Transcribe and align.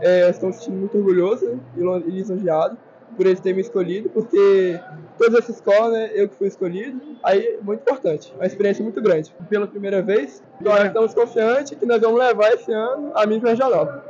É, 0.00 0.24
eu 0.24 0.30
estou 0.30 0.48
me 0.48 0.54
sentindo 0.54 0.76
muito 0.76 0.96
orgulhoso 0.98 1.60
e 1.76 2.10
lisonjeado 2.10 2.76
por 3.16 3.26
eles 3.26 3.40
terem 3.40 3.56
me 3.56 3.62
escolhido, 3.62 4.10
porque 4.10 4.78
toda 5.18 5.38
essa 5.38 5.50
escola, 5.50 5.90
né, 5.90 6.10
eu 6.14 6.28
que 6.28 6.34
fui 6.34 6.48
escolhido, 6.48 7.00
aí 7.22 7.58
muito 7.62 7.80
importante, 7.80 8.32
uma 8.36 8.46
experiência 8.46 8.82
muito 8.82 9.00
grande. 9.00 9.34
Pela 9.48 9.66
primeira 9.66 10.02
vez, 10.02 10.42
nós 10.60 10.84
estamos 10.84 11.14
confiantes 11.14 11.78
que 11.78 11.86
nós 11.86 12.00
vamos 12.00 12.18
levar 12.18 12.52
esse 12.52 12.72
ano 12.72 13.12
a 13.14 13.26
Miss 13.26 13.42
regional. 13.42 14.04